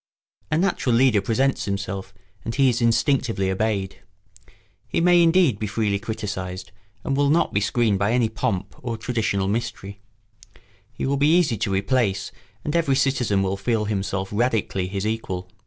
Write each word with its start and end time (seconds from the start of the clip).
A 0.49 0.57
natural 0.57 0.95
leader 0.95 1.21
presents 1.21 1.65
himself 1.65 2.11
and 2.43 2.55
he 2.55 2.69
is 2.69 2.81
instinctively 2.81 3.51
obeyed. 3.51 3.99
He 4.87 4.99
may 4.99 5.21
indeed 5.21 5.59
be 5.59 5.67
freely 5.67 5.99
criticised 5.99 6.71
and 7.03 7.15
will 7.15 7.29
not 7.29 7.53
be 7.53 7.61
screened 7.61 7.99
by 7.99 8.13
any 8.13 8.27
pomp 8.27 8.73
or 8.81 8.97
traditional 8.97 9.47
mystery; 9.47 10.01
he 10.91 11.05
will 11.05 11.17
be 11.17 11.37
easy 11.37 11.55
to 11.59 11.71
replace 11.71 12.31
and 12.65 12.75
every 12.75 12.95
citizen 12.95 13.43
will 13.43 13.57
feel 13.57 13.85
himself 13.85 14.29
radically 14.31 14.87
his 14.87 15.05
equal. 15.05 15.47